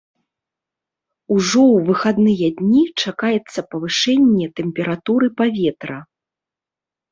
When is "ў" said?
1.73-1.83